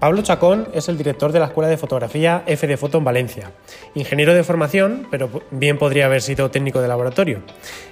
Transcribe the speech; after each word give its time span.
Pablo 0.00 0.22
Chacón 0.22 0.68
es 0.74 0.88
el 0.88 0.96
director 0.96 1.32
de 1.32 1.40
la 1.40 1.46
Escuela 1.46 1.68
de 1.68 1.76
Fotografía 1.76 2.44
F 2.46 2.68
de 2.68 2.76
Foto 2.76 2.98
en 2.98 3.04
Valencia. 3.04 3.50
Ingeniero 3.96 4.32
de 4.32 4.44
formación, 4.44 5.08
pero 5.10 5.28
bien 5.50 5.76
podría 5.76 6.06
haber 6.06 6.22
sido 6.22 6.52
técnico 6.52 6.80
de 6.80 6.86
laboratorio. 6.86 7.42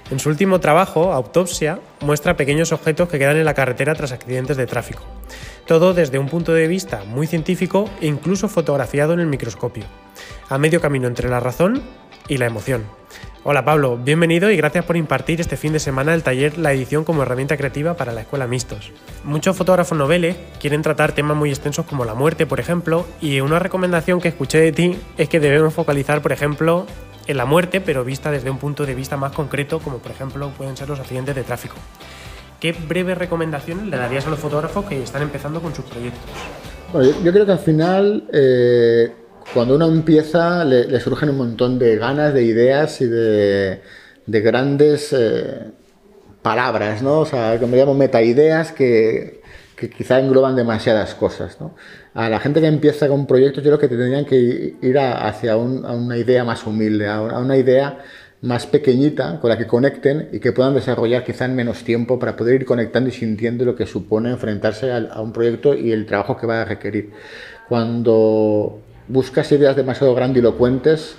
En 0.09 0.17
su 0.17 0.29
último 0.29 0.61
trabajo, 0.61 1.11
Autopsia, 1.11 1.79
muestra 1.99 2.37
pequeños 2.37 2.71
objetos 2.71 3.09
que 3.09 3.19
quedan 3.19 3.35
en 3.35 3.43
la 3.43 3.53
carretera 3.53 3.93
tras 3.93 4.13
accidentes 4.13 4.55
de 4.55 4.67
tráfico. 4.67 5.03
Todo 5.65 5.93
desde 5.93 6.17
un 6.17 6.29
punto 6.29 6.53
de 6.53 6.69
vista 6.69 7.03
muy 7.03 7.27
científico 7.27 7.89
e 7.99 8.07
incluso 8.07 8.47
fotografiado 8.47 9.11
en 9.11 9.19
el 9.19 9.27
microscopio. 9.27 9.83
A 10.47 10.57
medio 10.57 10.79
camino 10.79 11.07
entre 11.07 11.27
la 11.27 11.41
razón 11.41 11.83
y 12.27 12.37
la 12.37 12.45
emoción. 12.45 12.83
Hola 13.49 13.63
Pablo, 13.63 13.97
bienvenido 13.97 14.51
y 14.51 14.57
gracias 14.57 14.83
por 14.83 14.97
impartir 14.97 15.39
este 15.39 15.55
fin 15.55 15.71
de 15.71 15.79
semana 15.79 16.13
el 16.13 16.21
taller 16.21 16.57
La 16.57 16.73
edición 16.73 17.05
como 17.05 17.21
herramienta 17.21 17.55
creativa 17.55 17.93
para 17.93 18.11
la 18.11 18.21
escuela 18.21 18.45
Mistos. 18.45 18.91
Muchos 19.23 19.55
fotógrafos 19.55 19.97
noveles 19.97 20.35
quieren 20.59 20.81
tratar 20.81 21.13
temas 21.13 21.37
muy 21.37 21.49
extensos 21.49 21.85
como 21.85 22.03
la 22.03 22.13
muerte, 22.13 22.45
por 22.45 22.59
ejemplo, 22.59 23.07
y 23.21 23.39
una 23.39 23.59
recomendación 23.59 24.19
que 24.19 24.27
escuché 24.27 24.59
de 24.59 24.73
ti 24.73 24.97
es 25.17 25.29
que 25.29 25.39
debemos 25.39 25.73
focalizar, 25.73 26.21
por 26.21 26.33
ejemplo, 26.33 26.85
en 27.27 27.37
la 27.37 27.45
muerte, 27.45 27.79
pero 27.79 28.03
vista 28.03 28.31
desde 28.31 28.49
un 28.49 28.57
punto 28.57 28.85
de 28.85 28.95
vista 28.95 29.15
más 29.15 29.31
concreto, 29.31 29.79
como 29.79 29.99
por 29.99 30.11
ejemplo 30.11 30.51
pueden 30.57 30.75
ser 30.75 30.89
los 30.89 30.99
accidentes 30.99 31.35
de 31.35 31.43
tráfico. 31.43 31.75
¿Qué 32.59 32.73
breves 32.73 33.17
recomendaciones 33.17 33.85
le 33.85 33.95
darías 33.95 34.27
a 34.27 34.29
los 34.29 34.39
fotógrafos 34.39 34.85
que 34.85 35.01
están 35.01 35.21
empezando 35.21 35.61
con 35.61 35.73
sus 35.73 35.85
proyectos? 35.85 36.31
Yo, 37.23 37.31
creo 37.31 37.45
que 37.45 37.51
al 37.51 37.59
final... 37.59 38.23
Eh, 38.33 39.13
cuando 39.53 39.75
uno 39.75 39.87
empieza 39.87 40.63
le, 40.65 40.99
surgen 40.99 41.29
un 41.29 41.37
montón 41.37 41.79
de 41.79 41.97
ganas, 41.97 42.33
de 42.33 42.43
ideas 42.43 43.01
y 43.01 43.07
de, 43.07 43.81
grandes 44.25 45.13
eh, 45.13 45.71
palabras, 46.41 47.01
¿no? 47.01 47.19
O 47.19 47.25
sea, 47.25 47.57
como 47.59 47.75
llamo 47.75 47.93
metaideas 47.93 48.71
que, 48.71 49.41
que 49.75 49.89
quizá 49.89 50.19
engloban 50.19 50.55
demasiadas 50.55 51.15
cosas, 51.15 51.59
¿no? 51.61 51.75
A 52.13 52.29
la 52.29 52.39
gente 52.39 52.59
que 52.61 52.67
empieza 52.67 53.07
con 53.07 53.27
proyectos 53.27 53.63
yo 53.63 53.69
creo 53.69 53.79
que 53.79 53.87
tendrían 53.87 54.25
que 54.25 54.75
ir 54.81 54.99
hacia 54.99 55.55
una 55.55 56.17
idea 56.17 56.43
más 56.43 56.65
humilde, 56.65 57.07
a 57.07 57.21
una 57.21 57.57
idea 57.57 57.99
más 58.41 58.67
pequeñita 58.67 59.39
con 59.39 59.49
la 59.49 59.57
que 59.57 59.65
conecten 59.67 60.29
y 60.31 60.39
que 60.39 60.51
puedan 60.51 60.73
desarrollar 60.73 61.23
quizá 61.23 61.45
en 61.45 61.55
menos 61.55 61.83
tiempo 61.83 62.19
para 62.19 62.35
poder 62.35 62.61
ir 62.61 62.65
conectando 62.65 63.09
y 63.09 63.11
sintiendo 63.11 63.65
lo 63.65 63.75
que 63.75 63.85
supone 63.85 64.29
enfrentarse 64.31 64.91
a, 64.91 64.97
a 64.97 65.21
un 65.21 65.31
proyecto 65.31 65.73
y 65.75 65.91
el 65.91 66.05
trabajo 66.05 66.37
que 66.37 66.47
va 66.47 66.61
a 66.61 66.65
requerir. 66.65 67.11
Cuando 67.67 68.81
buscas 69.07 69.51
ideas 69.51 69.75
demasiado 69.75 70.13
grandilocuentes, 70.15 71.15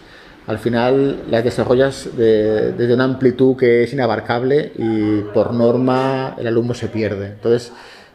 al 0.47 0.59
final 0.59 1.25
las 1.31 1.45
desarrollas 1.45 2.09
desde 2.17 2.95
una 2.95 3.05
amplitud 3.05 3.55
que 3.57 3.85
es 3.85 3.93
inabarcable 3.93 4.73
y 4.79 5.21
por 5.35 5.53
norma 5.53 6.35
el 6.39 6.47
alumno 6.47 6.73
se 6.73 6.89
pierde. 6.89 7.27
Entonces 7.27 7.71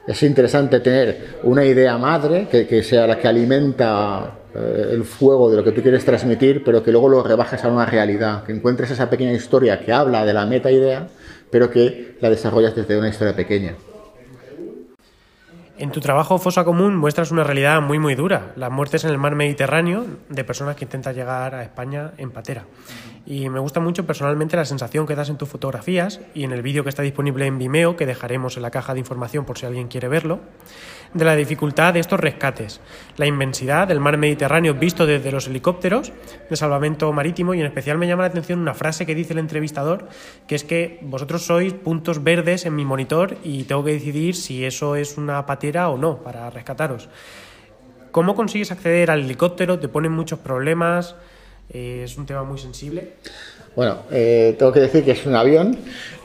es 0.08 0.24
interesante 0.24 0.80
tener 0.80 1.38
una 1.44 1.64
idea 1.64 1.98
madre 1.98 2.48
que, 2.50 2.84
sea 2.84 3.06
la 3.06 3.20
que 3.20 3.28
alimenta 3.28 4.40
eh, 4.56 4.90
el 4.92 5.04
fuego 5.04 5.50
de 5.52 5.58
lo 5.58 5.64
que 5.64 5.72
tú 5.72 5.82
quieres 5.82 6.04
transmitir, 6.04 6.64
pero 6.64 6.84
que 6.84 6.92
luego 6.92 7.08
lo 7.08 7.24
rebajes 7.24 7.64
a 7.64 7.70
una 7.70 7.86
realidad, 7.86 8.44
que 8.44 8.52
encuentres 8.52 8.90
esa 8.92 9.10
pequeña 9.10 9.34
historia 9.34 9.80
que 9.80 9.94
habla 9.94 10.26
de 10.26 10.34
la 10.34 10.46
meta 10.48 10.72
idea, 10.72 11.08
pero 11.52 11.70
que 11.70 12.18
la 12.20 12.32
desarrollas 12.32 12.76
desde 12.76 12.98
una 12.98 13.10
historia 13.10 13.36
pequeña. 13.36 13.76
En 15.76 15.92
tu 15.92 16.02
trabajo 16.02 16.38
Fosa 16.38 16.64
Común 16.64 16.96
muestras 16.96 17.32
una 17.32 17.44
realidad 17.44 17.82
muy 17.82 17.98
muy 17.98 18.14
dura, 18.14 18.54
las 18.56 18.72
muertes 18.72 19.06
en 19.06 19.10
el 19.10 19.18
mar 19.18 19.34
Mediterráneo 19.34 20.06
de 20.30 20.44
personas 20.44 20.76
que 20.76 20.86
intentan 20.86 21.16
llegar 21.16 21.56
a 21.56 21.64
España 21.64 22.12
en 22.18 22.30
patera. 22.30 22.66
Y 23.26 23.50
me 23.50 23.60
gusta 23.60 23.80
mucho 23.80 24.06
personalmente 24.06 24.56
la 24.56 24.66
sensación 24.66 25.08
que 25.08 25.16
das 25.16 25.30
en 25.30 25.38
tus 25.38 25.50
fotografías 25.50 26.20
y 26.36 26.44
en 26.44 26.52
el 26.52 26.62
vídeo 26.62 26.84
que 26.84 26.90
está 26.90 27.02
disponible 27.02 27.48
en 27.48 27.58
Vimeo, 27.58 27.96
que 27.96 28.06
dejaremos 28.06 28.56
en 28.58 28.64
la 28.64 28.70
caja 28.70 28.94
de 28.94 29.00
información 29.00 29.46
por 29.46 29.58
si 29.58 29.66
alguien 29.66 29.88
quiere 29.88 30.10
verlo, 30.10 30.42
de 31.14 31.26
la 31.26 31.36
dificultad 31.36 31.94
de 31.94 32.02
estos 32.02 32.20
rescates, 32.20 32.82
la 33.18 33.26
inmensidad 33.26 33.88
del 33.88 34.00
mar 34.00 34.18
Mediterráneo 34.18 34.74
visto 34.74 35.06
desde 35.06 35.32
los 35.32 35.48
helicópteros 35.48 36.12
de 36.50 36.56
salvamento 36.56 37.12
marítimo 37.14 37.54
y 37.54 37.62
en 37.62 37.66
especial 37.66 37.98
me 37.98 38.08
llama 38.08 38.24
la 38.24 38.30
atención 38.30 38.60
una 38.60 38.74
frase 38.74 39.06
que 39.06 39.16
dice 39.16 39.34
el 39.34 39.40
entrevistador, 39.40 40.10
que 40.46 40.56
es 40.56 40.66
que 40.66 41.00
vosotros 41.02 41.46
sois 41.46 41.74
puntos 41.74 42.24
verdes 42.24 42.66
en 42.66 42.76
mi 42.76 42.84
monitor 42.84 43.38
y 43.44 43.64
tengo 43.64 43.86
que 43.86 43.94
decidir 43.94 44.36
si 44.36 44.66
eso 44.66 44.96
es 44.98 45.18
una 45.18 45.46
patera 45.46 45.63
o 45.72 45.98
no 45.98 46.18
para 46.18 46.50
rescataros. 46.50 47.08
¿Cómo 48.12 48.36
consigues 48.36 48.72
acceder 48.72 49.10
al 49.10 49.22
helicóptero? 49.22 49.80
¿Te 49.80 49.88
ponen 49.88 50.12
muchos 50.12 50.40
problemas? 50.40 51.16
Eh, 51.70 52.02
es 52.04 52.18
un 52.18 52.26
tema 52.26 52.44
muy 52.44 52.58
sensible. 52.58 53.14
Bueno, 53.76 54.00
eh, 54.12 54.56
tengo 54.60 54.72
que 54.72 54.82
decir 54.82 55.04
que 55.04 55.12
es 55.12 55.26
un 55.26 55.36
avión, 55.36 55.78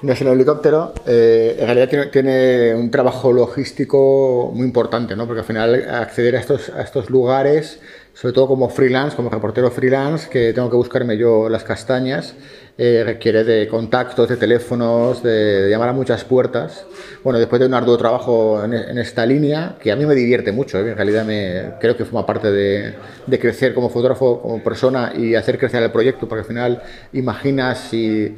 no 0.03 0.13
es 0.13 0.21
un 0.21 0.29
helicóptero. 0.29 0.93
Eh, 1.07 1.57
en 1.59 1.67
realidad 1.67 2.11
tiene, 2.11 2.75
un 2.75 2.91
trabajo 2.91 3.33
logístico 3.33 4.51
muy 4.53 4.67
importante, 4.67 5.17
¿no? 5.17 5.27
porque 5.27 5.41
al 5.41 5.47
final 5.47 5.89
acceder 5.89 6.37
a 6.37 6.41
estos, 6.41 6.69
a 6.71 6.83
estos 6.83 7.09
lugares, 7.09 7.81
sobre 8.21 8.35
todo 8.35 8.49
como 8.49 8.69
freelance, 8.69 9.15
como 9.15 9.31
reportero 9.31 9.71
freelance, 9.71 10.29
que 10.29 10.53
tengo 10.53 10.69
que 10.69 10.75
buscarme 10.75 11.17
yo 11.17 11.49
las 11.49 11.63
castañas, 11.63 12.35
eh, 12.77 13.05
requiere 13.07 13.45
de 13.45 13.69
contactos, 13.69 14.29
de 14.29 14.37
teléfonos, 14.37 15.23
de, 15.23 15.69
llamar 15.71 15.91
a 15.91 15.93
muchas 15.93 16.25
puertas. 16.25 16.85
Bueno, 17.23 17.39
después 17.39 17.61
de 17.61 17.67
un 17.67 17.75
arduo 17.75 17.97
trabajo 17.97 18.65
en, 18.65 18.99
esta 18.99 19.25
línea, 19.25 19.77
que 19.81 19.93
a 19.93 19.97
mí 19.97 20.05
me 20.05 20.17
divierte 20.17 20.51
mucho, 20.51 20.79
¿eh? 20.81 20.91
en 20.91 20.97
realidad 20.97 21.25
me, 21.25 21.75
creo 21.81 21.97
que 21.97 22.05
forma 22.05 22.27
parte 22.27 22.51
de, 22.51 22.95
de, 23.25 23.39
crecer 23.39 23.73
como 23.73 23.89
fotógrafo, 23.89 24.43
como 24.43 24.65
persona 24.65 25.13
y 25.17 25.37
hacer 25.37 25.57
crecer 25.57 25.81
el 25.85 25.93
proyecto, 25.93 26.27
porque 26.27 26.41
al 26.41 26.49
final 26.49 26.83
imaginas 27.13 27.95
y 27.95 28.35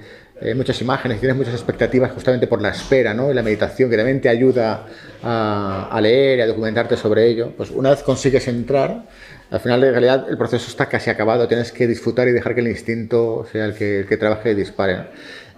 muchas 0.54 0.80
imágenes, 0.80 1.20
tienes 1.20 1.36
muchas 1.36 1.54
expectativas 1.54 2.12
justamente 2.12 2.46
por 2.46 2.62
la 2.62 2.70
espera 2.70 3.12
¿no? 3.12 3.30
y 3.30 3.34
la 3.34 3.42
meditación, 3.42 3.90
que 3.90 3.96
también 3.96 4.26
ayuda 4.26 4.86
a, 5.22 6.00
leer 6.02 6.38
y 6.38 6.42
a 6.42 6.46
documentarte 6.46 6.96
sobre 6.96 7.26
ello. 7.26 7.52
Pues 7.56 7.70
una 7.70 7.90
vez 7.90 8.02
consigues 8.02 8.48
entrar, 8.48 9.04
al 9.50 9.60
final, 9.60 9.82
en 9.82 9.90
realidad, 9.90 10.26
el 10.30 10.38
proceso 10.38 10.68
está 10.68 10.86
casi 10.86 11.10
acabado. 11.10 11.48
Tienes 11.48 11.72
que 11.72 11.86
disfrutar 11.86 12.28
y 12.28 12.32
dejar 12.32 12.54
que 12.54 12.60
el 12.60 12.68
instinto 12.68 13.46
sea 13.50 13.64
el 13.64 13.74
que, 13.74 14.00
el 14.00 14.06
que 14.06 14.16
trabaje 14.16 14.52
y 14.52 14.54
dispare. 14.54 15.06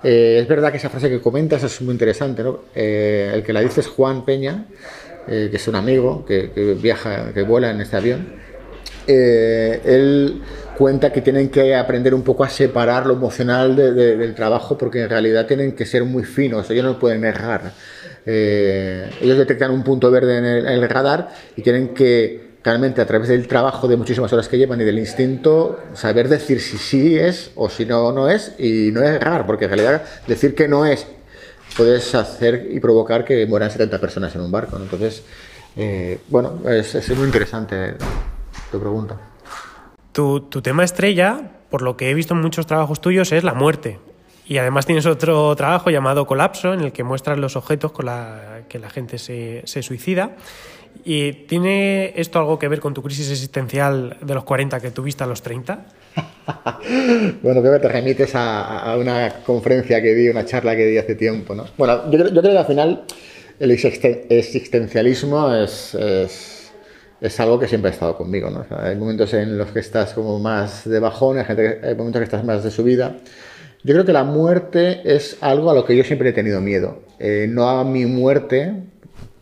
Eh, 0.03 0.39
es 0.41 0.49
verdad 0.49 0.71
que 0.71 0.79
esa 0.79 0.89
frase 0.89 1.11
que 1.11 1.21
comentas 1.21 1.63
es 1.63 1.81
muy 1.83 1.93
interesante. 1.93 2.43
¿no? 2.43 2.61
Eh, 2.75 3.31
el 3.35 3.43
que 3.43 3.53
la 3.53 3.61
dice 3.61 3.81
es 3.81 3.89
Juan 3.89 4.25
Peña, 4.25 4.67
eh, 5.29 5.49
que 5.51 5.57
es 5.57 5.69
un 5.69 5.77
amigo 5.77 6.25
que, 6.25 6.51
viaja, 6.81 7.33
que 7.33 7.43
vuela 7.43 7.71
en 7.71 7.81
este 7.81 7.97
avión. 7.97 8.35
Él 9.07 10.43
cuenta 10.77 11.13
que 11.13 11.21
tienen 11.21 11.49
que 11.49 11.75
aprender 11.75 12.15
un 12.15 12.23
poco 12.23 12.45
a 12.45 12.49
separar 12.49 13.07
lo 13.07 13.15
emocional 13.15 13.77
del 13.77 14.35
trabajo 14.35 14.77
porque 14.77 15.03
en 15.03 15.11
realidad 15.11 15.47
tienen 15.47 15.73
que 15.73 15.87
ser 15.87 16.05
muy 16.05 16.25
finos, 16.25 16.71
ellos 16.71 16.85
no 16.85 16.99
pueden 16.99 17.25
errar. 17.25 17.73
ellos 18.27 19.39
detectan 19.39 19.71
un 19.71 19.83
punto 19.83 20.11
verde 20.11 20.39
en 20.39 20.45
el 20.45 20.89
radar 20.89 21.29
y 21.57 21.63
tienen 21.63 21.89
que 21.89 22.53
realmente 22.65 23.01
a 23.01 23.07
través 23.07 23.29
del 23.29 23.47
trabajo 23.49 23.89
de 23.89 23.97
muchísimas 23.97 24.33
horas 24.33 24.49
que 24.49 24.57
llevan 24.57 24.81
y 24.81 24.85
del 24.85 24.99
instinto, 24.99 25.81
saber 25.95 26.29
decir 26.29 26.61
si 26.61 26.79
sí 26.79 27.19
es 27.19 27.51
o 27.57 27.69
si 27.69 27.85
no, 27.85 28.13
no 28.13 28.29
es 28.29 28.53
y 28.59 28.91
no 28.93 29.03
es 29.03 29.21
raro, 29.21 29.47
porque 29.47 29.65
en 29.65 29.71
realidad 29.73 30.03
decir 30.27 30.55
que 30.55 30.69
no 30.69 30.87
es 30.87 31.07
puedes 31.77 32.15
hacer 32.15 32.69
y 32.71 32.81
provocar 32.81 33.25
que 33.25 33.47
mueran 33.47 33.71
70 33.71 33.99
personas 33.99 34.35
en 34.35 34.43
un 34.43 34.51
barco. 34.51 34.77
Entonces, 34.77 35.23
eh, 35.77 36.19
bueno, 36.29 36.61
es, 36.69 37.17
muy 37.17 37.27
interesante 37.27 37.95
tu 38.73 38.81
pregunta. 38.81 39.21
Tu, 40.13 40.41
tu 40.41 40.61
tema 40.63 40.83
estrella, 40.83 41.53
por 41.71 41.83
lo 41.83 41.97
que 41.97 42.11
he 42.11 42.15
visto 42.15 42.35
en 42.35 42.41
muchos 42.41 42.67
trabajos 42.67 43.01
tuyos, 43.01 43.31
es 43.33 43.45
la 43.45 43.55
muerte. 43.55 43.99
Y 44.47 44.59
además 44.59 44.87
tienes 44.87 45.07
otro 45.07 45.55
trabajo 45.55 45.91
llamado 45.91 46.27
Colapso, 46.27 46.75
en 46.75 46.81
el 46.81 46.93
que 46.93 47.05
muestras 47.05 47.39
los 47.39 47.55
objetos 47.57 47.93
con 47.93 48.07
la 48.07 48.63
que 48.69 48.79
la 48.79 48.91
gente 48.91 49.19
se, 49.19 49.63
se 49.65 49.83
suicida. 49.83 50.37
¿Y 51.05 51.33
tiene 51.47 52.13
esto 52.17 52.39
algo 52.39 52.59
que 52.59 52.69
ver 52.69 52.81
con 52.81 52.95
tu 52.95 53.03
crisis 53.03 53.31
existencial 53.31 54.19
de 54.21 54.35
los 54.35 54.45
40 54.45 54.81
que 54.81 54.91
tuviste 54.91 55.25
a 55.25 55.27
los 55.27 55.43
30? 55.43 55.87
bueno, 57.43 57.61
creo 57.61 57.73
que 57.73 57.79
te 57.81 57.89
remites 57.89 58.33
a, 58.35 58.97
una 58.99 59.43
conferencia 59.45 60.01
que 60.03 60.15
di, 60.15 60.29
una 60.29 60.45
charla 60.45 60.77
que 60.77 60.87
di 60.87 60.99
hace 60.99 61.15
tiempo. 61.15 61.55
¿no? 61.55 61.67
Bueno, 61.77 62.11
yo, 62.11 62.19
creo 62.25 62.43
que 62.43 62.59
al 62.59 62.67
final 62.67 63.05
el 63.59 63.71
existencialismo 63.71 65.53
es, 65.55 65.95
es, 65.95 66.62
algo 67.41 67.59
que 67.59 67.69
siempre 67.69 67.91
ha 67.91 67.95
estado 67.95 68.17
conmigo. 68.17 68.51
¿no? 68.51 68.65
hay 68.77 68.97
momentos 68.97 69.33
en 69.35 69.57
los 69.57 69.71
que 69.71 69.81
estás 69.81 70.13
como 70.13 70.39
más 70.39 70.89
de 70.89 70.99
bajón, 70.99 71.39
hay, 71.39 71.45
hay 71.47 71.95
momentos 71.95 72.21
que 72.21 72.25
estás 72.25 72.45
más 72.45 72.65
de 72.65 72.71
subida. 72.71 73.17
Yo 73.85 73.95
creo 73.95 74.05
que 74.05 74.13
la 74.13 74.25
muerte 74.25 75.01
es 75.05 75.39
algo 75.41 75.71
a 75.71 75.75
lo 75.75 75.85
que 75.85 75.97
yo 75.97 76.05
siempre 76.05 76.31
he 76.31 76.33
tenido 76.33 76.61
miedo. 76.61 77.03
Eh, 77.19 77.47
no 77.49 77.69
a 77.69 77.85
mi 77.85 78.07
muerte, 78.07 78.75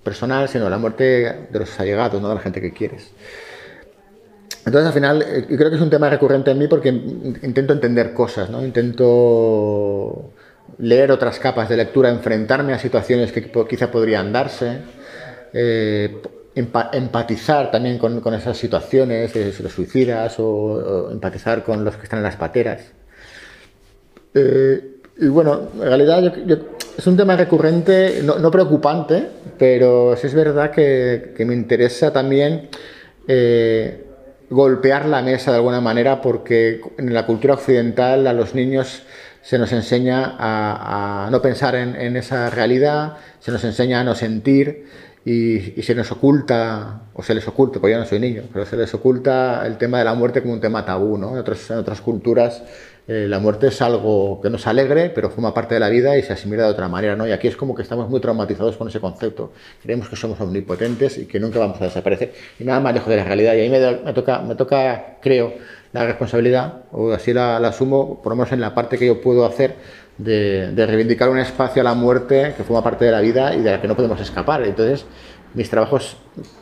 personal, 0.02 0.48
sino 0.48 0.68
la 0.70 0.78
muerte 0.78 1.48
de 1.50 1.58
los 1.58 1.78
allegados, 1.78 2.20
¿no? 2.20 2.28
de 2.28 2.34
la 2.34 2.40
gente 2.40 2.60
que 2.60 2.72
quieres. 2.72 3.10
Entonces, 4.64 4.86
al 4.86 4.92
final, 4.92 5.22
eh, 5.22 5.44
creo 5.46 5.70
que 5.70 5.76
es 5.76 5.82
un 5.82 5.90
tema 5.90 6.08
recurrente 6.08 6.50
en 6.50 6.58
mí 6.58 6.68
porque 6.68 6.88
intento 6.88 7.72
entender 7.72 8.12
cosas, 8.12 8.50
¿no? 8.50 8.64
intento 8.64 10.32
leer 10.78 11.12
otras 11.12 11.38
capas 11.38 11.68
de 11.68 11.76
lectura, 11.76 12.08
enfrentarme 12.08 12.72
a 12.72 12.78
situaciones 12.78 13.32
que 13.32 13.50
quizá 13.68 13.90
podrían 13.90 14.32
darse, 14.32 14.78
eh, 15.52 16.22
empatizar 16.92 17.70
también 17.70 17.98
con, 17.98 18.34
esas 18.34 18.56
situaciones, 18.56 19.34
de 19.34 19.54
los 19.62 19.72
suicidas, 19.72 20.36
o, 20.38 21.10
empatizar 21.10 21.62
con 21.62 21.84
los 21.84 21.96
que 21.96 22.04
están 22.04 22.18
en 22.18 22.24
las 22.24 22.36
pateras. 22.36 22.92
Eh, 24.34 25.00
y 25.18 25.26
bueno, 25.28 25.68
en 25.74 25.82
realidad 25.82 26.32
es 26.96 27.06
un 27.06 27.16
tema 27.16 27.36
recurrente, 27.36 28.22
no, 28.22 28.50
preocupante, 28.50 29.26
pero 29.58 30.16
sí 30.16 30.26
es 30.26 30.34
verdad 30.34 30.70
que, 30.70 31.34
me 31.46 31.54
interesa 31.54 32.12
también 32.12 32.68
eh, 33.28 34.04
golpear 34.48 35.06
la 35.06 35.22
mesa 35.22 35.50
de 35.50 35.58
alguna 35.58 35.80
manera 35.80 36.20
porque 36.20 36.80
en 36.98 37.12
la 37.12 37.26
cultura 37.26 37.54
occidental 37.54 38.26
a 38.26 38.32
los 38.32 38.54
niños 38.54 39.02
se 39.42 39.58
nos 39.58 39.72
enseña 39.72 40.36
a, 40.38 41.28
no 41.30 41.40
pensar 41.40 41.74
en, 41.74 42.16
esa 42.16 42.50
realidad, 42.50 43.16
se 43.38 43.50
nos 43.50 43.64
enseña 43.64 44.00
a 44.00 44.04
no 44.04 44.14
sentir 44.14 44.86
y, 45.24 45.82
se 45.82 45.94
nos 45.94 46.12
oculta, 46.12 47.02
o 47.14 47.22
se 47.22 47.34
les 47.34 47.46
oculta, 47.48 47.80
porque 47.80 47.92
yo 47.92 47.98
no 47.98 48.06
soy 48.06 48.20
niño, 48.20 48.42
pero 48.52 48.66
se 48.66 48.76
les 48.76 48.92
oculta 48.94 49.66
el 49.66 49.78
tema 49.78 49.98
de 49.98 50.04
la 50.04 50.14
muerte 50.14 50.42
como 50.42 50.54
un 50.54 50.60
tema 50.60 50.84
tabú. 50.84 51.16
¿no? 51.16 51.32
En, 51.32 51.38
otras, 51.38 52.00
culturas 52.00 52.62
eh, 53.08 53.26
la 53.28 53.38
muerte 53.38 53.68
es 53.68 53.80
algo 53.82 54.40
que 54.42 54.50
nos 54.50 54.66
alegre, 54.66 55.10
pero 55.10 55.30
forma 55.30 55.54
parte 55.54 55.74
de 55.74 55.80
la 55.80 55.88
vida 55.88 56.16
y 56.18 56.22
se 56.22 56.34
asimila 56.34 56.64
de 56.64 56.70
otra 56.70 56.88
manera. 56.88 57.16
¿no? 57.16 57.26
Y 57.26 57.32
aquí 57.32 57.48
es 57.48 57.56
como 57.56 57.74
que 57.74 57.82
estamos 57.82 58.10
muy 58.10 58.20
traumatizados 58.20 58.76
con 58.76 58.88
ese 58.88 59.00
concepto. 59.00 59.52
Creemos 59.82 60.08
que 60.08 60.16
somos 60.16 60.40
omnipotentes 60.40 61.16
y 61.18 61.26
que 61.26 61.40
nunca 61.40 61.58
vamos 61.58 61.80
a 61.80 61.84
desaparecer. 61.84 62.32
Y 62.58 62.64
nada 62.64 62.80
más 62.80 62.92
lejos 62.92 63.08
de 63.08 63.16
la 63.16 63.24
realidad. 63.24 63.54
Y 63.54 63.60
ahí 63.60 63.70
me 63.70 64.12
toca, 64.12 64.40
me 64.42 64.54
toca, 64.54 65.16
creo, 65.20 65.54
la 65.92 66.06
responsabilidad, 66.06 66.84
o 66.92 67.12
así 67.12 67.32
la, 67.32 67.56
asumo, 67.56 68.20
por 68.22 68.32
lo 68.32 68.36
menos 68.36 68.52
en 68.52 68.60
la 68.60 68.74
parte 68.74 68.98
que 68.98 69.06
yo 69.06 69.20
puedo 69.20 69.44
hacer, 69.44 69.76
de, 70.18 70.72
reivindicar 70.86 71.28
un 71.28 71.38
espacio 71.38 71.82
a 71.82 71.84
la 71.84 71.94
muerte 71.94 72.54
que 72.56 72.62
forma 72.62 72.82
parte 72.82 73.04
de 73.04 73.10
la 73.10 73.20
vida 73.20 73.54
y 73.54 73.62
de 73.62 73.72
la 73.72 73.80
que 73.80 73.88
no 73.88 73.96
podemos 73.96 74.20
escapar. 74.20 74.62
Entonces, 74.62 75.04
mis 75.54 75.68
trabajos 75.68 76.16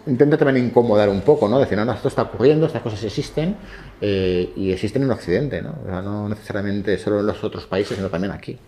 intentan 0.07 0.39
también 0.39 0.67
incomodar 0.67 1.09
un 1.09 1.21
poco, 1.21 1.49
¿no? 1.49 1.59
Decir, 1.59 1.77
no, 1.77 1.93
esto 1.93 2.09
está 2.09 2.23
ocurriendo, 2.23 2.67
estas 2.67 2.83
cosas 2.83 3.03
existen 3.05 3.57
eh, 4.01 4.53
y 4.57 4.73
existen 4.73 5.03
en 5.03 5.11
Occidente, 5.11 5.61
¿no? 5.61 5.75
no 6.03 6.29
necesariamente 6.29 6.97
solo 6.99 7.21
en 7.21 7.27
los 7.27 7.43
otros 7.45 7.67
países, 7.67 7.97
sino 7.97 8.09
también 8.09 8.33
aquí. 8.33 8.59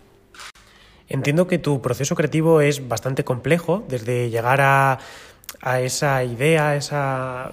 Entiendo 1.07 1.47
que 1.47 1.57
tu 1.57 1.81
proceso 1.81 2.15
creativo 2.15 2.61
es 2.61 2.87
bastante 2.87 3.23
complejo, 3.23 3.83
desde 3.89 4.29
llegar 4.29 4.61
a, 4.61 4.99
a 5.61 5.81
esa 5.81 6.23
idea, 6.23 6.69
a 6.69 6.75
esa 6.75 7.51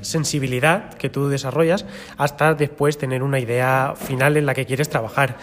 sensibilidad 0.00 0.94
que 0.94 1.08
tú 1.08 1.28
desarrollas, 1.28 1.84
hasta 2.16 2.54
después 2.54 2.98
tener 2.98 3.22
una 3.22 3.40
idea 3.40 3.94
final 3.96 4.36
en 4.36 4.46
la 4.46 4.54
que 4.54 4.66
quieres 4.66 4.88
trabajar. 4.88 5.36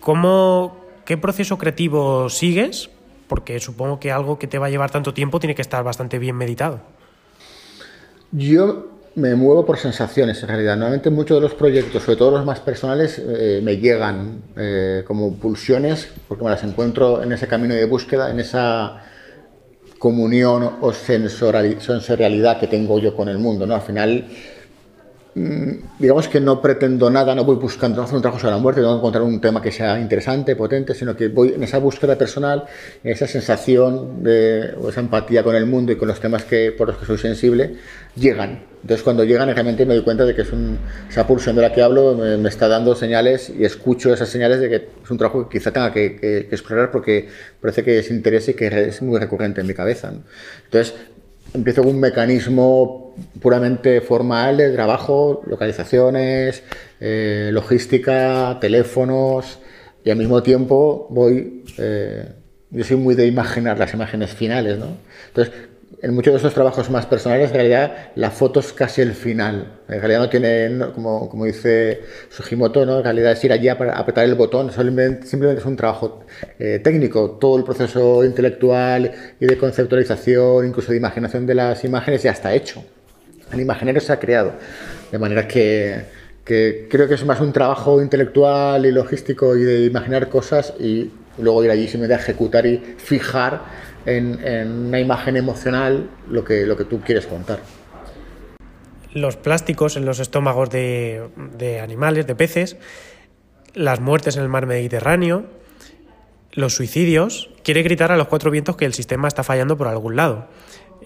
¿Cómo, 0.00 0.76
¿Qué 1.04 1.16
proceso 1.16 1.58
creativo 1.58 2.28
sigues 2.28 2.90
porque 3.32 3.58
supongo 3.60 3.98
que 3.98 4.12
algo 4.12 4.38
que 4.38 4.46
te 4.46 4.58
va 4.58 4.66
a 4.66 4.68
llevar 4.68 4.90
tanto 4.90 5.14
tiempo 5.14 5.40
tiene 5.40 5.54
que 5.54 5.62
estar 5.62 5.82
bastante 5.82 6.18
bien 6.18 6.36
meditado. 6.36 6.80
Yo 8.30 8.88
me 9.14 9.34
muevo 9.34 9.64
por 9.64 9.78
sensaciones 9.78 10.42
en 10.42 10.48
realidad. 10.48 10.76
Normalmente 10.76 11.08
muchos 11.08 11.38
de 11.38 11.40
los 11.40 11.54
proyectos, 11.54 12.02
sobre 12.02 12.18
todo 12.18 12.32
los 12.32 12.44
más 12.44 12.60
personales, 12.60 13.18
eh, 13.18 13.62
me 13.62 13.78
llegan 13.78 14.42
eh, 14.54 15.02
como 15.06 15.34
pulsiones 15.36 16.10
porque 16.28 16.44
me 16.44 16.50
las 16.50 16.62
encuentro 16.62 17.22
en 17.22 17.32
ese 17.32 17.48
camino 17.48 17.74
de 17.74 17.86
búsqueda, 17.86 18.30
en 18.30 18.38
esa 18.38 19.02
comunión 20.02 20.78
o 20.80 20.92
sensorialidad 20.92 22.58
que 22.58 22.66
tengo 22.66 22.98
yo 22.98 23.14
con 23.14 23.28
el 23.28 23.38
mundo. 23.38 23.68
¿no? 23.68 23.76
Al 23.76 23.82
final 23.82 24.24
digamos 25.34 26.28
que 26.28 26.40
no 26.40 26.60
pretendo 26.60 27.08
nada, 27.08 27.34
no 27.34 27.44
voy 27.44 27.56
buscando 27.56 28.02
hacer 28.02 28.16
un 28.16 28.22
trabajo 28.22 28.40
sobre 28.40 28.54
la 28.54 28.60
muerte, 28.60 28.82
que 28.82 28.86
encontrar 28.86 29.22
un 29.22 29.40
tema 29.40 29.62
que 29.62 29.72
sea 29.72 29.98
interesante, 29.98 30.56
potente, 30.56 30.94
sino 30.94 31.16
que 31.16 31.28
voy 31.28 31.54
en 31.54 31.62
esa 31.62 31.78
búsqueda 31.78 32.16
personal, 32.16 32.64
en 33.02 33.12
esa 33.12 33.26
sensación 33.26 34.22
de, 34.22 34.74
o 34.78 34.90
esa 34.90 35.00
empatía 35.00 35.42
con 35.42 35.56
el 35.56 35.66
mundo 35.66 35.92
y 35.92 35.96
con 35.96 36.08
los 36.08 36.20
temas 36.20 36.44
que, 36.44 36.72
por 36.72 36.88
los 36.88 36.98
que 36.98 37.06
soy 37.06 37.18
sensible, 37.18 37.76
llegan. 38.14 38.72
Entonces 38.82 39.04
cuando 39.04 39.22
llegan 39.22 39.48
realmente 39.48 39.86
me 39.86 39.94
doy 39.94 40.02
cuenta 40.02 40.24
de 40.24 40.34
que 40.34 40.42
es 40.42 40.52
un, 40.52 40.76
esa 41.08 41.24
pulsión 41.24 41.54
de 41.54 41.62
la 41.62 41.72
que 41.72 41.82
hablo 41.82 42.16
me, 42.16 42.48
está 42.48 42.66
dando 42.66 42.96
señales 42.96 43.48
y 43.48 43.64
escucho 43.64 44.12
esas 44.12 44.28
señales 44.28 44.58
de 44.58 44.68
que 44.68 44.76
es 45.04 45.10
un 45.10 45.18
trabajo 45.18 45.48
que 45.48 45.58
quizá 45.58 45.72
tenga 45.72 45.92
que, 45.92 46.48
explorar 46.50 46.90
porque 46.90 47.28
parece 47.60 47.84
que 47.84 48.00
es 48.00 48.10
interés 48.10 48.48
y 48.48 48.54
que 48.54 48.66
es 48.66 49.00
muy 49.00 49.20
recurrente 49.20 49.60
en 49.60 49.68
mi 49.68 49.74
cabeza. 49.74 50.12
Entonces 50.64 50.94
empiezo 51.54 51.82
con 51.82 51.94
un 51.94 52.00
mecanismo 52.00 53.14
puramente 53.40 54.00
formal 54.00 54.56
de 54.56 54.70
trabajo, 54.70 55.42
localizaciones, 55.46 56.62
eh, 57.00 57.50
logística, 57.52 58.58
teléfonos, 58.60 59.58
y 60.04 60.10
al 60.10 60.16
mismo 60.16 60.42
tiempo 60.42 61.06
voy, 61.10 61.64
eh, 61.78 62.28
yo 62.70 62.84
soy 62.84 62.96
muy 62.96 63.14
de 63.14 63.26
imaginar 63.26 63.78
las 63.78 63.94
imágenes 63.94 64.30
finales, 64.30 64.78
¿no? 64.78 64.96
Entonces, 65.28 65.54
en 66.02 66.14
muchos 66.14 66.32
de 66.32 66.38
esos 66.38 66.52
trabajos 66.52 66.90
más 66.90 67.06
personales, 67.06 67.50
en 67.50 67.54
realidad 67.54 68.10
la 68.16 68.32
foto 68.32 68.58
es 68.58 68.72
casi 68.72 69.02
el 69.02 69.14
final. 69.14 69.80
En 69.88 70.00
realidad 70.00 70.18
no 70.18 70.28
tiene, 70.28 70.86
como, 70.92 71.28
como, 71.28 71.44
dice 71.44 72.00
Sugimoto, 72.28 72.84
¿no? 72.84 72.98
en 72.98 73.04
realidad 73.04 73.32
es 73.32 73.44
ir 73.44 73.52
allí 73.52 73.68
a 73.68 73.74
apretar 73.74 74.24
el 74.24 74.34
botón, 74.34 74.72
simplemente, 74.72 75.28
simplemente 75.28 75.60
es 75.60 75.66
un 75.66 75.76
trabajo 75.76 76.24
eh, 76.58 76.80
técnico. 76.82 77.38
Todo 77.40 77.56
el 77.56 77.62
proceso 77.62 78.24
intelectual 78.24 79.12
y 79.38 79.46
de 79.46 79.56
conceptualización, 79.56 80.66
incluso 80.66 80.90
de 80.90 80.98
imaginación 80.98 81.46
de 81.46 81.54
las 81.54 81.84
imágenes, 81.84 82.24
ya 82.24 82.32
está 82.32 82.52
hecho. 82.52 82.82
El 83.52 83.60
imaginario 83.60 84.00
se 84.00 84.12
ha 84.12 84.18
creado. 84.18 84.54
De 85.12 85.18
manera 85.18 85.46
que, 85.46 86.00
que 86.44 86.88
creo 86.90 87.06
que 87.06 87.14
es 87.14 87.24
más 87.24 87.40
un 87.40 87.52
trabajo 87.52 88.02
intelectual 88.02 88.84
y 88.86 88.90
logístico 88.90 89.56
y 89.56 89.62
de 89.62 89.84
imaginar 89.84 90.28
cosas 90.28 90.74
y 90.80 91.12
luego 91.38 91.62
ir 91.62 91.70
allí 91.70 91.86
simplemente 91.86 92.14
a 92.14 92.18
ejecutar 92.18 92.66
y 92.66 92.78
fijar 92.96 93.91
en, 94.06 94.86
una 94.86 95.00
imagen 95.00 95.36
emocional 95.36 96.10
lo 96.28 96.44
que, 96.44 96.66
lo 96.66 96.76
que 96.76 96.84
tú 96.84 97.00
quieres 97.00 97.26
contar. 97.26 97.60
Los 99.12 99.36
plásticos 99.36 99.96
en 99.96 100.06
los 100.06 100.20
estómagos 100.20 100.70
de, 100.70 101.28
de 101.58 101.80
animales, 101.80 102.26
de 102.26 102.34
peces, 102.34 102.76
las 103.74 104.00
muertes 104.00 104.36
en 104.36 104.42
el 104.42 104.48
mar 104.48 104.66
Mediterráneo, 104.66 105.44
los 106.52 106.74
suicidios, 106.74 107.50
quiere 107.62 107.82
gritar 107.82 108.12
a 108.12 108.16
los 108.16 108.28
cuatro 108.28 108.50
vientos 108.50 108.76
que 108.76 108.84
el 108.84 108.94
sistema 108.94 109.28
está 109.28 109.42
fallando 109.42 109.76
por 109.76 109.88
algún 109.88 110.16
lado. 110.16 110.48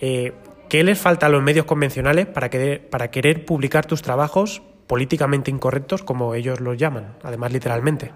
Eh, 0.01 0.33
¿Qué 0.69 0.83
les 0.83 0.99
falta 0.99 1.27
a 1.27 1.29
los 1.29 1.43
medios 1.43 1.65
convencionales 1.65 2.27
para, 2.27 2.51
que, 2.51 2.79
para 2.91 3.11
querer 3.11 3.45
publicar 3.47 3.87
tus 3.87 4.03
trabajos 4.03 4.63
políticamente 4.89 5.51
incorrectos, 5.51 6.03
como 6.03 6.35
ellos 6.35 6.61
los 6.61 6.77
llaman, 6.77 7.15
además 7.23 7.53
literalmente? 7.53 8.11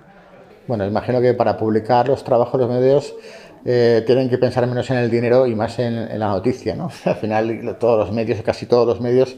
Bueno, 0.67 0.85
imagino 0.85 1.21
que 1.21 1.35
para 1.35 1.57
publicar 1.57 2.09
los 2.09 2.25
trabajos 2.25 2.61
de 2.61 2.67
los 2.67 2.75
medios 2.75 3.15
eh, 3.65 4.03
tienen 4.07 4.31
que 4.31 4.39
pensar 4.39 4.67
menos 4.67 4.91
en 4.91 4.99
el 4.99 5.11
dinero 5.11 5.47
y 5.47 5.55
más 5.55 5.79
en, 5.79 6.19
la 6.19 6.29
noticia. 6.29 6.75
¿no? 6.75 6.91
Al 7.05 7.17
final, 7.17 7.77
todos 7.79 7.99
los 7.99 8.15
medios, 8.15 8.41
casi 8.43 8.67
todos 8.67 8.87
los 8.87 9.01
medios, 9.01 9.37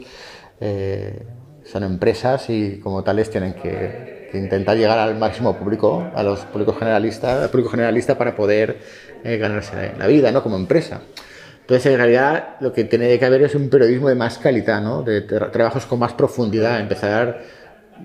eh, 0.61 1.23
son 1.65 1.85
empresas 1.85 2.49
y 2.51 2.79
como 2.81 3.03
tales 3.03 3.31
tienen 3.31 3.55
que, 3.55 4.31
intentar 4.35 4.79
llegar 4.79 4.99
al 4.99 5.19
máximo 5.19 5.59
público, 5.59 6.11
a 6.15 6.23
los 6.23 6.41
públicos 6.47 6.79
generalistas, 6.79 7.43
al 7.43 7.51
público 7.51 7.69
generalista 7.69 8.17
para 8.17 8.35
poder 8.35 8.79
eh, 9.25 9.37
ganarse 9.37 9.93
la 9.99 10.07
vida 10.07 10.33
¿no? 10.33 10.43
como 10.43 10.57
empresa. 10.57 11.03
Entonces, 11.61 11.93
en 11.93 11.99
realidad, 11.99 12.57
lo 12.61 12.73
que 12.73 12.85
tiene 12.85 13.19
que 13.19 13.25
haber 13.27 13.43
es 13.43 13.55
un 13.55 13.69
periodismo 13.69 14.09
de 14.09 14.15
más 14.15 14.39
calidad, 14.39 14.81
¿no? 14.81 15.03
de 15.03 15.21
trabajos 15.21 15.85
con 15.85 15.99
más 15.99 16.14
profundidad, 16.14 16.81
empezar 16.81 17.43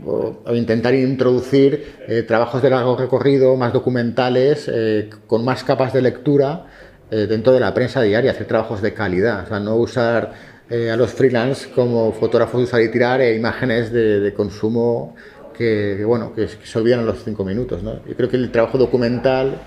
o, 0.06 0.54
intentar 0.54 0.94
introducir 0.94 1.96
eh, 2.08 2.24
trabajos 2.24 2.62
de 2.62 2.70
largo 2.70 2.98
recorrido, 2.98 3.56
más 3.56 3.74
documentales, 3.74 4.70
eh, 4.74 5.10
con 5.27 5.44
más 5.44 5.63
capas 5.63 5.94
de 5.94 6.01
lectura 6.01 6.66
eh, 7.10 7.27
dentro 7.27 7.54
de 7.54 7.60
la 7.60 7.74
prensa 7.74 8.01
diaria, 8.01 8.32
hacer 8.32 8.48
trabajos 8.48 8.82
de 8.82 8.94
calidad, 8.94 9.44
o 9.44 9.48
sea, 9.48 9.60
no 9.60 9.75
usar 9.75 10.58
a 10.70 10.98
los 10.98 11.12
freelance 11.13 11.70
como 11.70 12.12
fotógrafos 12.12 12.60
de 12.60 12.63
usar 12.66 12.82
y 12.82 12.92
tirar 12.92 13.22
imágenes 13.22 13.89
de, 13.89 14.34
consumo 14.36 15.16
que, 15.58 16.04
bueno, 16.06 16.34
que, 16.36 16.46
se 16.50 16.77
olvidan 16.77 17.00
en 17.00 17.06
los 17.06 17.24
cinco 17.24 17.46
minutos. 17.46 17.84
¿no? 17.84 18.06
Yo 18.06 18.18
creo 18.18 18.27
que 18.27 18.36
el 18.36 18.51
trabajo 18.51 18.77
documental 18.77 19.62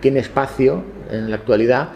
tiene 0.00 0.20
espacio 0.20 0.82
en 1.10 1.28
la 1.28 1.36
actualidad, 1.36 1.90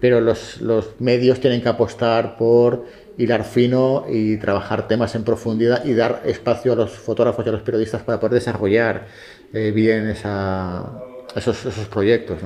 pero 0.00 0.20
los, 0.20 0.60
los 0.60 1.00
medios 1.00 1.40
tienen 1.40 1.60
que 1.60 1.68
apostar 1.68 2.36
por 2.36 2.84
hilar 3.18 3.44
fino 3.44 4.04
y 4.08 4.36
trabajar 4.36 4.88
temas 4.88 5.14
en 5.14 5.24
profundidad 5.24 5.84
y 5.84 5.94
dar 5.94 6.22
espacio 6.26 6.72
a 6.72 6.76
los 6.76 6.92
fotógrafos 6.92 7.44
y 7.46 7.48
a 7.48 7.52
los 7.52 7.62
periodistas 7.62 8.02
para 8.02 8.20
poder 8.20 8.34
desarrollar 8.34 9.06
eh, 9.52 9.72
bien 9.74 10.08
esos, 10.08 10.86
esos, 11.36 11.86
proyectos. 11.88 12.38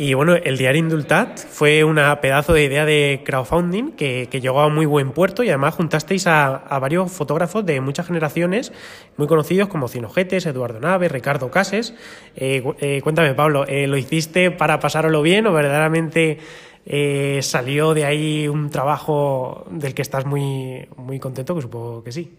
Y 0.00 0.14
bueno, 0.14 0.36
el 0.36 0.56
diario 0.56 0.78
Indultat 0.78 1.40
fue 1.40 1.82
una 1.82 2.20
pedazo 2.20 2.52
de 2.52 2.62
idea 2.62 2.84
de 2.84 3.22
crowdfunding 3.24 3.96
que, 3.96 4.28
llegó 4.30 4.60
a 4.60 4.68
muy 4.68 4.86
buen 4.86 5.10
puerto 5.10 5.42
y 5.42 5.48
además 5.48 5.74
juntasteis 5.74 6.28
a, 6.28 6.78
varios 6.80 7.10
fotógrafos 7.10 7.66
de 7.66 7.80
muchas 7.80 8.06
generaciones 8.06 8.72
muy 9.16 9.26
conocidos 9.26 9.68
como 9.68 9.88
Cinojetes, 9.88 10.46
Eduardo 10.46 10.78
Nave, 10.78 11.08
Ricardo 11.08 11.50
Cases. 11.50 11.94
Eh, 12.36 12.62
eh, 12.78 13.00
cuéntame, 13.02 13.34
Pablo, 13.34 13.66
¿lo 13.68 13.96
hiciste 13.96 14.52
para 14.52 14.78
pasarlo 14.78 15.20
bien 15.20 15.48
o 15.48 15.52
verdaderamente 15.52 16.38
eh, 16.86 17.40
salió 17.42 17.92
de 17.92 18.04
ahí 18.04 18.46
un 18.46 18.70
trabajo 18.70 19.66
del 19.68 19.94
que 19.94 20.02
estás 20.02 20.26
muy, 20.26 20.86
muy 20.96 21.18
contento, 21.18 21.56
que 21.56 21.62
supongo 21.62 22.04
que 22.04 22.12
sí. 22.12 22.36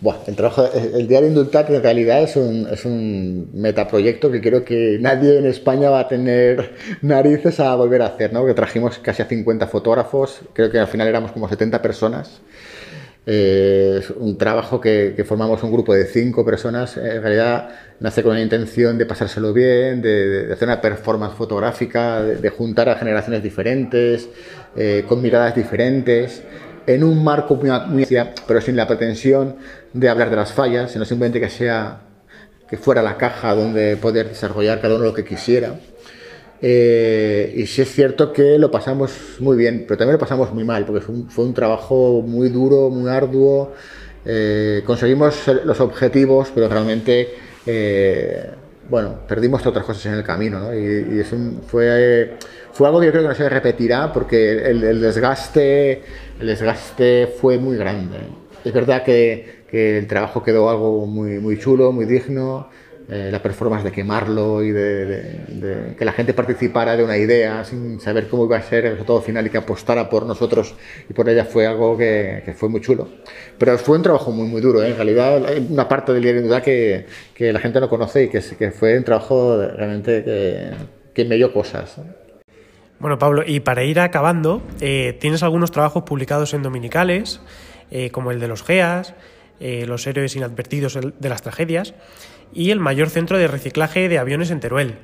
Bueno, 0.00 0.20
el, 0.26 0.36
trabajo, 0.36 0.68
el 0.74 1.08
diario 1.08 1.28
Indultat 1.28 1.70
en 1.70 1.82
realidad 1.82 2.22
es 2.22 2.36
un, 2.36 2.68
es 2.70 2.84
un 2.84 3.48
metaproyecto 3.54 4.30
que 4.30 4.42
creo 4.42 4.62
que 4.62 4.98
nadie 5.00 5.38
en 5.38 5.46
España 5.46 5.88
va 5.88 6.00
a 6.00 6.08
tener 6.08 6.74
narices 7.02 7.60
a 7.60 7.74
volver 7.76 8.02
a 8.02 8.06
hacer, 8.06 8.32
¿no? 8.32 8.44
Que 8.44 8.52
trajimos 8.52 8.98
casi 8.98 9.22
a 9.22 9.26
50 9.26 9.66
fotógrafos, 9.68 10.40
creo 10.52 10.70
que 10.70 10.78
al 10.78 10.88
final 10.88 11.08
éramos 11.08 11.32
como 11.32 11.48
70 11.48 11.80
personas 11.80 12.42
eh, 13.28 13.96
es 13.98 14.10
un 14.10 14.38
trabajo 14.38 14.80
que, 14.80 15.24
formamos 15.26 15.60
un 15.64 15.72
grupo 15.72 15.92
de 15.92 16.06
cinco 16.06 16.44
personas. 16.44 16.96
En 16.96 17.20
realidad 17.20 17.70
nace 17.98 18.22
con 18.22 18.34
la 18.34 18.40
intención 18.40 18.96
de 18.96 19.04
pasárselo 19.04 19.52
bien, 19.52 20.00
de, 20.00 20.52
hacer 20.52 20.68
una 20.68 20.80
performance 20.80 21.34
fotográfica, 21.34 22.22
de, 22.22 22.48
juntar 22.50 22.88
a 22.88 22.96
generaciones 22.96 23.42
diferentes, 23.42 24.28
eh, 24.76 25.04
con 25.08 25.20
miradas 25.20 25.56
diferentes. 25.56 26.42
En 26.86 27.04
un 27.04 27.22
marco 27.24 27.56
muy, 27.56 27.70
muy 27.88 28.06
pero 28.46 28.60
sin 28.60 28.76
la 28.76 28.86
pretensión 28.86 29.56
de 29.92 30.08
hablar 30.08 30.30
de 30.30 30.36
las 30.36 30.52
fallas, 30.52 30.92
sino 30.92 31.04
simplemente 31.04 31.40
que 31.40 31.50
sea 31.50 32.00
que 32.68 32.76
fuera 32.76 33.02
la 33.02 33.16
caja 33.16 33.54
donde 33.54 33.96
poder 33.96 34.28
desarrollar 34.28 34.80
cada 34.80 34.96
uno 34.96 35.04
lo 35.04 35.14
que 35.14 35.24
quisiera. 35.24 35.78
Eh, 36.62 37.52
y 37.56 37.66
sí 37.66 37.82
es 37.82 37.92
cierto 37.92 38.32
que 38.32 38.58
lo 38.58 38.70
pasamos 38.70 39.12
muy 39.40 39.56
bien, 39.56 39.84
pero 39.86 39.98
también 39.98 40.14
lo 40.14 40.18
pasamos 40.18 40.52
muy 40.52 40.64
mal, 40.64 40.84
porque 40.84 41.00
fue 41.00 41.14
un, 41.14 41.30
fue 41.30 41.44
un 41.44 41.54
trabajo 41.54 42.22
muy 42.22 42.48
duro, 42.48 42.88
muy 42.90 43.10
arduo. 43.10 43.74
Eh, 44.24 44.82
conseguimos 44.84 45.46
los 45.64 45.80
objetivos, 45.80 46.50
pero 46.54 46.68
realmente, 46.68 47.34
eh, 47.66 48.50
bueno, 48.88 49.20
perdimos 49.26 49.66
otras 49.66 49.84
cosas 49.84 50.06
en 50.06 50.14
el 50.14 50.22
camino, 50.22 50.60
¿no? 50.60 50.74
Y, 50.74 51.16
y 51.16 51.20
es 51.20 51.32
un, 51.32 51.62
fue, 51.66 52.36
fue 52.72 52.86
algo 52.86 53.00
que 53.00 53.06
yo 53.06 53.12
creo 53.12 53.22
que 53.22 53.28
no 53.28 53.34
se 53.34 53.48
repetirá, 53.48 54.12
porque 54.12 54.52
el, 54.70 54.84
el 54.84 55.00
desgaste, 55.00 56.02
el 56.40 56.46
desgaste 56.46 57.26
fue 57.40 57.58
muy 57.58 57.76
grande. 57.76 58.18
Es 58.64 58.72
verdad 58.72 59.02
que, 59.04 59.64
que 59.70 59.98
el 59.98 60.06
trabajo 60.06 60.42
quedó 60.42 60.70
algo 60.70 61.06
muy, 61.06 61.38
muy 61.38 61.58
chulo, 61.58 61.92
muy 61.92 62.04
digno. 62.04 62.68
Eh, 63.08 63.28
la 63.30 63.40
performance 63.40 63.84
de 63.84 63.92
quemarlo 63.92 64.64
y 64.64 64.72
de, 64.72 65.06
de, 65.06 65.22
de, 65.48 65.96
que 65.96 66.04
la 66.04 66.10
gente 66.10 66.34
participara 66.34 66.96
de 66.96 67.04
una 67.04 67.16
idea 67.16 67.62
sin 67.62 68.00
saber 68.00 68.26
cómo 68.26 68.46
iba 68.46 68.56
a 68.56 68.62
ser 68.62 68.84
el 68.84 68.92
resultado 68.92 69.22
final 69.22 69.46
y 69.46 69.50
que 69.50 69.58
apostara 69.58 70.10
por 70.10 70.26
nosotros 70.26 70.74
y 71.08 71.12
por 71.12 71.28
ella 71.28 71.44
fue 71.44 71.68
algo 71.68 71.96
que, 71.96 72.42
que 72.44 72.52
fue 72.52 72.68
muy 72.68 72.80
chulo. 72.80 73.08
Pero 73.58 73.78
fue 73.78 73.96
un 73.96 74.02
trabajo 74.02 74.32
muy, 74.32 74.48
muy 74.48 74.60
duro. 74.60 74.82
¿eh? 74.82 74.88
En 74.88 74.96
realidad, 74.96 75.46
hay 75.46 75.64
una 75.70 75.86
parte 75.88 76.12
del 76.12 76.20
diario 76.20 76.42
de 76.42 76.62
que, 76.62 77.06
que 77.32 77.52
la 77.52 77.60
gente 77.60 77.78
no 77.78 77.88
conoce 77.88 78.24
y 78.24 78.28
que, 78.28 78.40
que 78.40 78.72
fue 78.72 78.98
un 78.98 79.04
trabajo 79.04 79.56
realmente 79.56 80.24
que, 80.24 80.70
que 81.14 81.24
me 81.24 81.36
dio 81.36 81.52
cosas. 81.52 82.00
Bueno, 82.98 83.18
Pablo, 83.18 83.44
y 83.46 83.60
para 83.60 83.84
ir 83.84 84.00
acabando, 84.00 84.62
eh, 84.80 85.16
tienes 85.20 85.44
algunos 85.44 85.70
trabajos 85.70 86.02
publicados 86.02 86.54
en 86.54 86.62
dominicales, 86.64 87.40
eh, 87.92 88.10
como 88.10 88.32
el 88.32 88.40
de 88.40 88.48
los 88.48 88.64
GEAS, 88.64 89.14
eh, 89.60 89.84
los 89.86 90.06
héroes 90.08 90.34
inadvertidos 90.34 90.98
de 91.00 91.28
las 91.28 91.42
tragedias 91.42 91.94
y 92.52 92.70
el 92.70 92.80
mayor 92.80 93.10
centro 93.10 93.38
de 93.38 93.48
reciclaje 93.48 94.08
de 94.08 94.18
aviones 94.18 94.50
en 94.50 94.60
Teruel. 94.60 94.98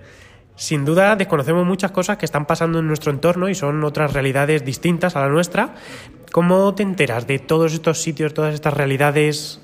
Sin 0.56 0.84
duda 0.84 1.16
desconocemos 1.16 1.66
muchas 1.66 1.90
cosas 1.90 2.18
que 2.18 2.26
están 2.26 2.46
pasando 2.46 2.78
en 2.78 2.86
nuestro 2.86 3.10
entorno 3.10 3.48
y 3.48 3.54
son 3.54 3.82
otras 3.84 4.12
realidades 4.12 4.64
distintas 4.64 5.16
a 5.16 5.20
la 5.20 5.28
nuestra. 5.28 5.74
¿Cómo 6.30 6.74
te 6.74 6.82
enteras 6.82 7.26
de 7.26 7.38
todos 7.38 7.72
estos 7.72 8.00
sitios, 8.00 8.34
todas 8.34 8.54
estas 8.54 8.74
realidades? 8.74 9.60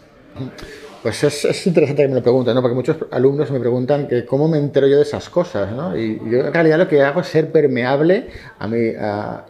Pues 1.02 1.22
es, 1.22 1.44
es, 1.44 1.66
interesante 1.66 2.02
que 2.02 2.08
me 2.08 2.16
lo 2.16 2.22
pregunten, 2.22 2.54
¿no? 2.56 2.60
porque 2.60 2.74
muchos 2.74 2.96
alumnos 3.12 3.50
me 3.52 3.60
preguntan 3.60 4.08
que 4.08 4.24
cómo 4.24 4.48
me 4.48 4.58
entero 4.58 4.88
yo 4.88 4.96
de 4.96 5.02
esas 5.02 5.30
cosas. 5.30 5.70
¿no? 5.70 5.96
Y 5.96 6.18
yo 6.28 6.46
en 6.46 6.52
realidad 6.52 6.76
lo 6.78 6.88
que 6.88 7.02
hago 7.02 7.20
es 7.20 7.28
ser 7.28 7.52
permeable 7.52 8.26
a 8.58 8.66
mí, 8.66 8.92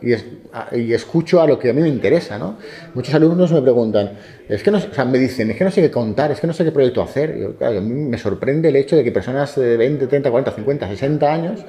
y, 0.02 0.12
es, 0.12 0.26
y, 0.72 0.92
escucho 0.92 1.40
a 1.40 1.46
lo 1.46 1.58
que 1.58 1.70
a 1.70 1.72
mí 1.72 1.80
me 1.80 1.88
interesa. 1.88 2.38
¿no? 2.38 2.58
Muchos 2.92 3.14
alumnos 3.14 3.50
me 3.50 3.62
preguntan, 3.62 4.12
es 4.46 4.62
que 4.62 4.70
no, 4.70 4.76
o 4.76 4.94
sea, 4.94 5.06
me 5.06 5.18
dicen, 5.18 5.50
es 5.50 5.56
que 5.56 5.64
no 5.64 5.70
sé 5.70 5.80
qué 5.80 5.90
contar, 5.90 6.30
es 6.30 6.40
que 6.40 6.46
no 6.46 6.52
sé 6.52 6.64
qué 6.64 6.72
proyecto 6.72 7.00
hacer. 7.00 7.38
Yo, 7.38 7.56
claro, 7.56 7.78
a 7.78 7.80
mí 7.80 7.94
me 7.94 8.18
sorprende 8.18 8.68
el 8.68 8.76
hecho 8.76 8.96
de 8.96 9.02
que 9.02 9.10
personas 9.10 9.56
de 9.56 9.78
20, 9.78 10.06
30, 10.06 10.30
40, 10.30 10.52
50, 10.52 10.88
60 10.88 11.32
años 11.32 11.64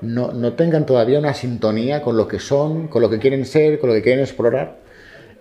no, 0.00 0.32
no 0.32 0.54
tengan 0.54 0.86
todavía 0.86 1.20
una 1.20 1.34
sintonía 1.34 2.02
con 2.02 2.16
lo 2.16 2.26
que 2.26 2.40
son, 2.40 2.88
con 2.88 3.00
lo 3.00 3.08
que 3.08 3.20
quieren 3.20 3.44
ser, 3.44 3.78
con 3.78 3.90
lo 3.90 3.94
que 3.94 4.02
quieren 4.02 4.20
explorar. 4.20 4.89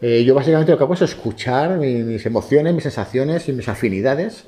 Eh, 0.01 0.23
yo 0.23 0.33
básicamente 0.33 0.71
lo 0.71 0.77
que 0.77 0.83
hago 0.83 0.93
es 0.93 1.01
escuchar 1.01 1.77
mis, 1.77 2.05
mis, 2.05 2.25
emociones, 2.25 2.73
mis 2.73 2.83
sensaciones 2.83 3.49
y 3.49 3.53
mis 3.53 3.67
afinidades 3.67 4.45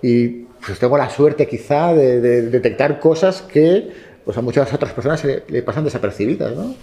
y 0.00 0.46
pues 0.64 0.78
tengo 0.78 0.96
la 0.96 1.10
suerte 1.10 1.48
quizá 1.48 1.92
de, 1.92 2.20
de, 2.20 2.42
de 2.42 2.50
detectar 2.50 3.00
cosas 3.00 3.42
que 3.42 3.90
pues 4.24 4.36
a 4.36 4.42
muchas 4.42 4.72
otras 4.72 4.92
personas 4.92 5.24
le, 5.24 5.42
le 5.48 5.62
pasan 5.62 5.84
desapercibidas, 5.84 6.54
¿no? 6.54 6.74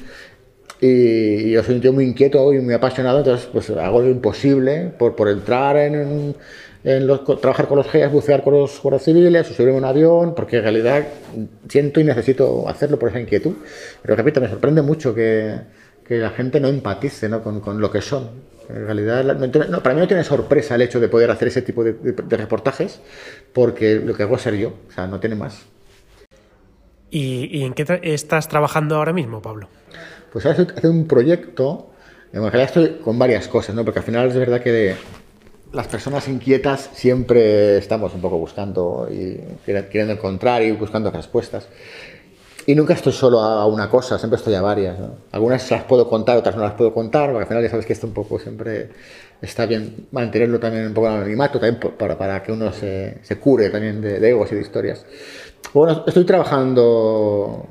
Y 0.82 1.52
yo 1.52 1.64
soy 1.64 1.76
un 1.76 1.82
tío 1.82 1.92
muy 1.94 2.06
inquieto 2.06 2.54
y 2.54 2.60
muy 2.60 2.74
apasionado, 2.74 3.20
entonces 3.20 3.50
pues 3.52 3.70
hago 3.70 4.02
lo 4.02 4.10
imposible 4.10 4.92
por, 4.98 5.16
por 5.16 5.28
entrar 5.28 5.76
en, 5.76 6.36
en 6.86 7.08
los, 7.08 7.26
trabajar 7.42 7.68
con 7.68 7.78
los 7.78 7.88
GEAS, 7.90 8.12
bucear 8.12 8.44
con 8.44 8.54
los 8.54 8.82
guardias 8.82 9.04
civiles, 9.04 9.48
subirme 9.48 9.76
a 9.76 9.78
un 9.78 9.86
avión, 9.86 10.34
porque 10.36 10.58
en 10.58 10.64
realidad 10.64 11.06
siento 11.68 12.00
y 12.00 12.06
necesito 12.06 12.68
hacerlo 12.70 12.98
por 12.98 13.10
esa 13.10 13.20
inquietud. 13.20 13.56
Pero 14.02 14.16
repito, 14.16 14.40
me 14.40 14.48
sorprende 14.48 14.82
mucho 14.82 15.14
que, 15.14 15.60
que 16.10 16.18
la 16.18 16.32
gente 16.32 16.60
no 16.60 16.68
empatice 16.68 17.30
¿no? 17.30 17.44
Con, 17.44 17.62
con, 17.62 17.80
lo 17.80 17.92
que 17.92 18.02
son. 18.02 18.32
En 18.68 18.86
realidad, 18.86 19.24
no, 19.24 19.84
para 19.84 19.96
mí 19.96 20.02
no 20.02 20.08
tiene 20.08 20.24
sorpresa 20.24 20.76
el 20.76 20.82
hecho 20.82 21.00
de 21.00 21.08
poder 21.08 21.30
hacer 21.30 21.48
ese 21.48 21.62
tipo 21.62 21.84
de, 21.84 21.94
de, 21.94 22.12
de, 22.12 22.38
reportajes, 22.38 23.00
porque 23.54 23.96
lo 23.96 24.16
que 24.16 24.24
hago 24.24 24.36
es 24.36 24.42
ser 24.42 24.56
yo, 24.56 24.74
o 24.90 24.92
sea, 24.92 25.08
no 25.08 25.20
tiene 25.20 25.36
más. 25.36 25.66
¿Y, 27.12 27.50
y 27.52 27.64
en 27.64 27.74
qué 27.74 27.86
tra 27.86 27.96
estás 27.98 28.48
trabajando 28.48 28.96
ahora 28.96 29.14
mismo, 29.14 29.42
Pablo? 29.42 29.70
Pues 30.32 30.46
ahora 30.46 30.60
estoy 30.60 30.78
haciendo 30.78 31.00
un 31.00 31.08
proyecto, 31.08 31.92
en 32.34 32.42
realidad 32.42 32.64
estoy 32.64 33.00
con 33.04 33.18
varias 33.18 33.48
cosas, 33.48 33.76
¿no? 33.76 33.84
porque 33.84 34.00
al 34.00 34.06
final 34.06 34.28
es 34.28 34.36
verdad 34.36 34.62
que 34.62 34.72
de, 34.72 34.96
las 35.74 35.88
personas 35.88 36.28
inquietas 36.28 36.90
siempre 36.94 37.78
estamos 37.78 38.14
un 38.14 38.22
poco 38.22 38.38
buscando 38.38 39.08
y 39.12 39.40
queriendo 39.66 40.14
encontrar 40.14 40.64
y 40.64 40.72
buscando 40.72 41.12
respuestas. 41.12 41.68
Y 42.70 42.76
nunca 42.76 42.94
estoy 42.94 43.14
solo 43.14 43.40
a 43.40 43.66
una 43.66 43.90
cosa, 43.90 44.20
siempre 44.20 44.38
estoy 44.38 44.54
a 44.54 44.62
varias. 44.62 45.00
¿no? 45.00 45.16
Algunas 45.32 45.72
las 45.72 45.86
puedo 45.86 46.08
contar, 46.08 46.38
otras 46.38 46.56
no 46.56 46.62
las 46.62 46.74
puedo 46.74 46.94
contar, 46.94 47.32
porque 47.32 47.42
al 47.42 47.48
final 47.48 47.64
ya 47.64 47.70
sabes 47.72 47.84
que 47.84 47.94
esto 47.94 48.06
un 48.06 48.14
poco 48.14 48.38
siempre 48.38 48.92
está 49.42 49.66
bien 49.66 50.06
mantenerlo 50.12 50.60
también 50.60 50.86
un 50.86 50.94
poco 50.94 51.08
en 51.08 51.14
anonimato, 51.14 51.60
también 51.60 51.82
para, 51.98 52.16
para 52.16 52.44
que 52.44 52.52
uno 52.52 52.72
se, 52.72 53.24
se 53.24 53.40
cure 53.40 53.72
también 53.72 54.00
de, 54.02 54.20
de, 54.20 54.30
egos 54.30 54.52
y 54.52 54.56
de 54.56 54.62
historias. 54.62 55.04
Bueno, 55.74 56.04
estoy 56.06 56.26
trabajando, 56.26 57.66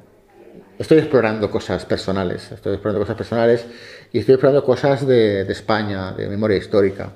estoy 0.81 0.99
explorando 0.99 1.49
cosas 1.49 1.85
personales, 1.85 2.51
estoy 2.51 2.73
explorando 2.73 2.99
cosas 2.99 3.17
personales 3.17 3.67
y 4.13 4.19
estoy 4.19 4.35
explorando 4.35 4.65
cosas 4.65 5.07
de, 5.07 5.45
de 5.45 5.53
España, 5.53 6.11
de 6.11 6.29
memoria 6.29 6.57
histórica. 6.57 7.13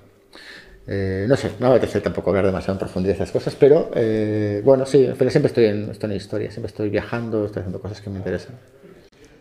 Eh, 0.87 1.27
no 1.29 1.37
sé, 1.37 1.53
no 1.61 1.71
me 1.71 1.77
apetece 1.77 2.01
tampoco 2.01 2.31
hablar 2.31 2.47
demasiado 2.47 2.75
en 2.75 2.79
profundidad 2.81 3.15
de 3.15 3.23
esas 3.23 3.33
cosas, 3.33 3.55
pero 3.55 3.91
eh, 3.95 4.63
bueno, 4.65 4.85
sí, 4.85 5.09
pero 5.17 5.31
siempre 5.31 5.49
estoy 5.49 5.67
en, 5.67 5.91
estoy 5.91 6.11
en 6.11 6.17
historia, 6.17 6.51
siempre 6.51 6.69
estoy 6.69 6.91
viajando, 6.91 7.47
estoy 7.47 7.61
haciendo 7.61 7.81
cosas 7.81 8.01
que 8.01 8.11
me 8.11 8.19
interesan. 8.19 8.57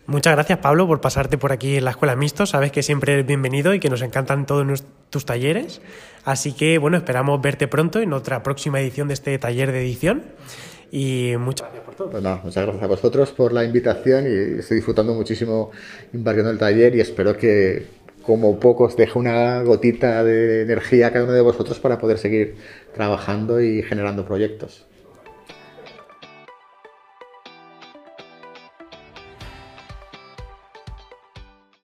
Muchas 0.06 0.34
gracias, 0.34 0.58
Pablo, 0.58 0.86
por 0.86 1.00
pasarte 1.00 1.38
por 1.38 1.52
aquí 1.52 1.76
en 1.76 1.84
la 1.84 1.92
Escuela 1.92 2.16
Mixto. 2.16 2.44
Sabes 2.44 2.72
que 2.72 2.82
siempre 2.82 3.12
eres 3.12 3.26
bienvenido 3.26 3.72
y 3.72 3.80
que 3.80 3.88
nos 3.88 4.02
encantan 4.02 4.46
todos 4.46 4.84
tus 5.10 5.24
talleres. 5.24 5.80
Así 6.24 6.52
que, 6.52 6.78
bueno, 6.78 6.96
esperamos 6.96 7.40
verte 7.40 7.68
pronto 7.68 8.00
en 8.00 8.12
otra 8.12 8.42
próxima 8.42 8.80
edición 8.80 9.06
de 9.08 9.14
este 9.14 9.38
taller 9.38 9.70
de 9.70 9.80
edición. 9.80 10.24
Y 10.90 11.34
muchas 11.38 11.68
gracias 11.68 11.84
por 11.84 11.94
todo. 11.94 12.10
Pues 12.10 12.22
no, 12.22 12.40
muchas 12.42 12.64
gracias 12.64 12.82
a 12.82 12.86
vosotros 12.86 13.30
por 13.30 13.52
la 13.52 13.64
invitación 13.64 14.26
y 14.26 14.58
estoy 14.58 14.76
disfrutando 14.76 15.14
muchísimo 15.14 15.70
impartiendo 16.12 16.50
el 16.50 16.58
taller 16.58 16.94
y 16.96 17.00
espero 17.00 17.36
que, 17.36 17.86
como 18.22 18.58
poco 18.60 18.84
os 18.84 18.96
deje 18.96 19.18
una 19.18 19.62
gotita 19.62 20.24
de 20.24 20.62
energía 20.62 21.08
a 21.08 21.12
cada 21.12 21.24
uno 21.24 21.32
de 21.32 21.40
vosotros 21.42 21.78
para 21.80 21.98
poder 21.98 22.18
seguir 22.18 22.56
trabajando 22.94 23.60
y 23.60 23.82
generando 23.82 24.24
proyectos. 24.26 24.86